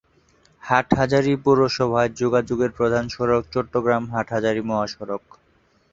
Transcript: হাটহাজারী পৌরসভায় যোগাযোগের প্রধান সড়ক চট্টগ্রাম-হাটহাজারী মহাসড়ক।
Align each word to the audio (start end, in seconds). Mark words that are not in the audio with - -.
হাটহাজারী 0.63 1.33
পৌরসভায় 1.43 2.09
যোগাযোগের 2.15 2.71
প্রধান 2.71 3.05
সড়ক 3.07 3.43
চট্টগ্রাম-হাটহাজারী 3.53 4.61
মহাসড়ক। 4.61 5.23